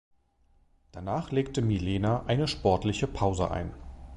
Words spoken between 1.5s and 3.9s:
Milena eine sportliche Pause ein.